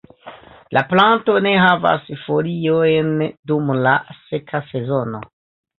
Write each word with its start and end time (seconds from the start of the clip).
La 0.77 0.81
planto 0.93 1.35
ne 1.47 1.51
havas 1.65 2.09
foliojn 2.23 3.15
dum 3.53 3.73
la 3.89 3.97
seka 4.25 4.67
sezono. 4.73 5.25